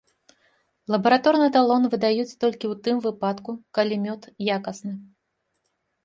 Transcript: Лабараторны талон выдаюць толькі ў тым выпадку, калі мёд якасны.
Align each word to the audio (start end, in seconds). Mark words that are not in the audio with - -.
Лабараторны 0.93 1.47
талон 1.57 1.83
выдаюць 1.93 2.37
толькі 2.43 2.65
ў 2.71 2.75
тым 2.87 2.95
выпадку, 3.05 3.51
калі 3.79 3.99
мёд 4.07 4.21
якасны. 4.55 4.95